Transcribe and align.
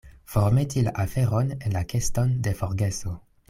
Formeti 0.35 0.83
la 0.87 0.93
aferon 1.03 1.53
en 1.59 1.77
la 1.77 1.85
keston 1.95 2.35
de 2.49 2.59
forgeso. 2.65 3.15